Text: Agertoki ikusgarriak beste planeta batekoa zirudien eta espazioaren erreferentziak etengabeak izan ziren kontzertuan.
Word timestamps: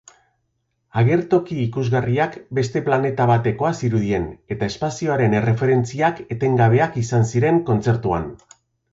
Agertoki 0.99 1.57
ikusgarriak 1.63 2.37
beste 2.59 2.81
planeta 2.87 3.27
batekoa 3.31 3.71
zirudien 3.81 4.25
eta 4.55 4.69
espazioaren 4.73 5.35
erreferentziak 5.41 6.23
etengabeak 6.37 6.97
izan 7.03 7.29
ziren 7.33 7.61
kontzertuan. 7.69 8.27